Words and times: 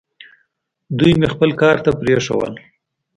دوی 0.97 1.11
مې 1.19 1.27
خپل 1.33 1.49
کار 1.61 1.77
ته 1.85 1.91
پرېښوول. 2.01 2.53